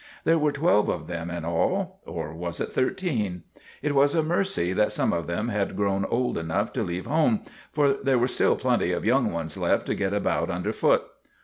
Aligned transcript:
There 0.23 0.39
were 0.39 0.51
twelve 0.51 0.89
of 0.89 1.05
them 1.05 1.29
in 1.29 1.45
all 1.45 1.99
or 2.07 2.33
was 2.33 2.59
it 2.59 2.69
thirteen? 2.71 3.43
It 3.83 3.93
was 3.93 4.15
a 4.15 4.23
mercy 4.23 4.73
that 4.73 4.91
some 4.91 5.13
of 5.13 5.27
them 5.27 5.49
had 5.49 5.75
grown 5.77 6.05
old 6.05 6.39
enough 6.39 6.73
to 6.73 6.81
leave 6.81 7.05
home, 7.05 7.43
for 7.71 7.93
there 7.93 8.17
were 8.17 8.27
still 8.27 8.55
plenty 8.55 8.93
of 8.93 9.05
young 9.05 9.31
ones 9.31 9.57
left 9.57 9.85
to 9.85 9.93
get 9.93 10.11
about 10.11 10.49
under 10.49 10.73
foot. 10.73 11.03